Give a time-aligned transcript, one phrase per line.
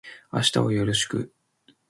[0.31, 1.31] 明日はよろしく